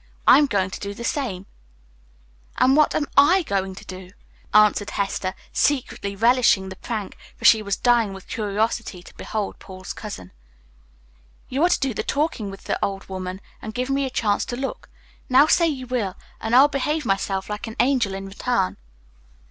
[0.25, 1.45] I'm going to do the same."
[2.57, 4.09] "And what am I to do?"
[4.51, 9.93] asked Hester, secretly relishing the prank, for she was dying with curiosity to behold Paul's
[9.93, 10.31] cousin.
[11.49, 14.43] "You are to do the talking with the old woman, and give me a chance
[14.45, 14.89] to look.
[15.29, 18.77] Now say you will, and I'll behave myself like an angel in return."